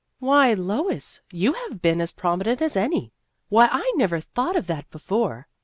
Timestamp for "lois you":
0.55-1.53